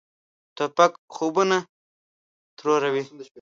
[0.55, 1.57] توپک خوبونه
[2.57, 3.03] تروروي.